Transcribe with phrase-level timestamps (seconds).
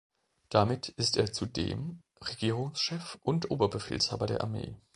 [0.49, 4.75] Damit ist er zudem Regierungschef und Oberbefehlshaber der Armee.